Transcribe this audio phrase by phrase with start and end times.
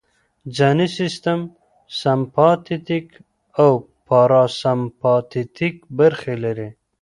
[0.55, 1.39] ځانی سیستم
[1.99, 3.07] سمپاتیتیک
[3.61, 3.71] او
[4.07, 6.69] پاراسمپاتیتیک برخې لري